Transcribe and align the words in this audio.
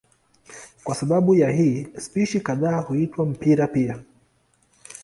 Kwa 0.83 0.95
sababu 0.95 1.35
ya 1.35 1.51
hii 1.51 1.87
spishi 1.99 2.39
kadhaa 2.41 2.81
huitwa 2.81 3.25
mpira 3.25 3.67
pia. 3.67 3.99